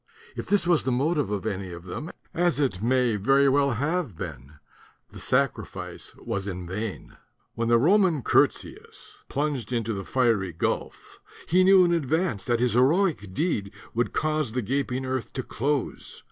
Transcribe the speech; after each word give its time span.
If 0.35 0.47
this 0.47 0.65
was 0.65 0.81
the 0.81 0.91
motive 0.91 1.29
of 1.29 1.45
any 1.45 1.71
of 1.71 1.85
them, 1.85 2.09
as 2.33 2.59
it 2.59 2.81
may 2.81 3.17
very 3.17 3.47
well 3.47 3.73
have 3.73 4.17
been, 4.17 4.53
the 5.11 5.19
sacrifice 5.19 6.15
was 6.15 6.47
in 6.47 6.65
vain. 6.65 7.17
When 7.53 7.67
the 7.67 7.77
Roman 7.77 8.23
Curtius 8.23 9.23
plunged 9.29 9.71
into 9.71 9.93
the 9.93 10.03
fiery 10.03 10.53
gulf, 10.53 11.19
he 11.47 11.63
knew 11.63 11.85
in 11.85 11.93
advance 11.93 12.45
that 12.45 12.59
his 12.59 12.73
heroic 12.73 13.35
deed 13.35 13.71
would 13.93 14.11
cause 14.11 14.53
the 14.53 14.63
gaping 14.63 15.05
earth 15.05 15.33
to 15.33 15.43
close. 15.43 16.19